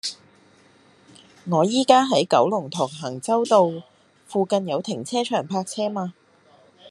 [1.47, 3.69] 我依家喺九龍塘衡州道，
[4.25, 6.15] 附近有停車場泊車嗎